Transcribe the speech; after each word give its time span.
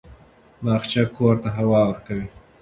باغچه 0.63 1.03
کور 1.15 1.35
ته 1.43 1.49
هوا 1.57 1.79
ورکوي. 1.89 2.27